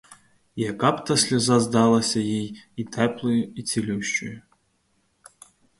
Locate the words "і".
2.75-2.83, 3.55-3.63